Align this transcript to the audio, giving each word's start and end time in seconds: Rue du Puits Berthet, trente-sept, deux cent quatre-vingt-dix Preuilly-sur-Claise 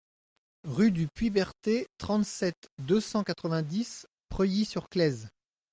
Rue 0.63 0.91
du 0.91 1.07
Puits 1.07 1.29
Berthet, 1.29 1.87
trente-sept, 1.99 2.69
deux 2.79 2.99
cent 2.99 3.23
quatre-vingt-dix 3.23 4.07
Preuilly-sur-Claise 4.29 5.29